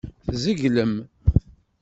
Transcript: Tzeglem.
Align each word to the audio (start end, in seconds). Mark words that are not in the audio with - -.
Tzeglem. 0.27 0.93